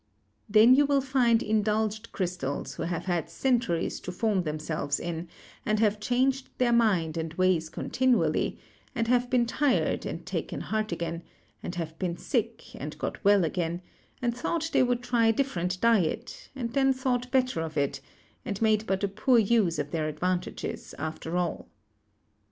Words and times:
Then 0.49 0.73
you 0.73 0.87
will 0.87 0.99
find 0.99 1.43
indulged 1.43 2.11
crystals, 2.11 2.73
who 2.73 2.81
have 2.81 3.05
had 3.05 3.29
centuries 3.29 3.99
to 3.99 4.11
form 4.11 4.41
themselves 4.41 4.99
in, 4.99 5.27
and 5.63 5.77
have 5.79 5.99
changed 5.99 6.49
their 6.57 6.73
mind 6.73 7.17
and 7.17 7.31
ways 7.35 7.69
continually; 7.69 8.57
and 8.95 9.07
have 9.07 9.29
been 9.29 9.45
tired, 9.45 10.07
and 10.07 10.25
taken 10.25 10.61
heart 10.61 10.91
again; 10.91 11.21
and 11.61 11.75
have 11.75 11.99
been 11.99 12.17
sick, 12.17 12.73
and 12.75 12.97
got 12.97 13.23
well 13.23 13.43
again; 13.45 13.83
and 14.23 14.35
thought 14.35 14.71
they 14.73 14.81
would 14.81 15.03
try 15.03 15.27
a 15.27 15.33
different 15.33 15.79
diet, 15.79 16.49
and 16.55 16.73
then 16.73 16.93
thought 16.93 17.29
better 17.29 17.61
of 17.61 17.77
it; 17.77 18.01
and 18.43 18.59
made 18.59 18.87
but 18.87 19.03
a 19.03 19.07
poor 19.07 19.37
use 19.37 19.77
of 19.77 19.91
their 19.91 20.07
advantages, 20.07 20.95
after 20.97 21.37
all. 21.37 21.67